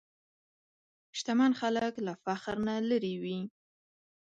[1.17, 3.39] شتمن خلک له فخر نه لېرې وي.